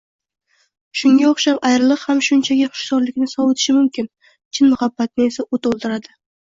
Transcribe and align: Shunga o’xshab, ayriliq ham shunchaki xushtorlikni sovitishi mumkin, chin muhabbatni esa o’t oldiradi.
Shunga 1.01 1.27
o’xshab, 1.31 1.59
ayriliq 1.71 2.05
ham 2.07 2.23
shunchaki 2.29 2.71
xushtorlikni 2.73 3.31
sovitishi 3.37 3.79
mumkin, 3.79 4.13
chin 4.35 4.75
muhabbatni 4.75 5.31
esa 5.33 5.49
o’t 5.51 5.73
oldiradi. 5.75 6.23